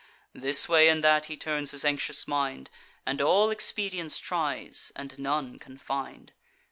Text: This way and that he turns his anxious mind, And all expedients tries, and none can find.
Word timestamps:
This 0.33 0.67
way 0.67 0.89
and 0.89 1.03
that 1.03 1.27
he 1.27 1.37
turns 1.37 1.69
his 1.69 1.85
anxious 1.85 2.27
mind, 2.27 2.71
And 3.05 3.21
all 3.21 3.51
expedients 3.51 4.17
tries, 4.17 4.91
and 4.95 5.15
none 5.19 5.59
can 5.59 5.77
find. 5.77 6.33